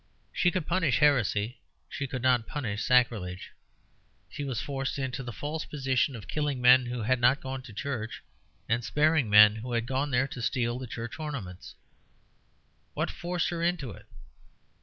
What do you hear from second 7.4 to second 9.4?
to church, and sparing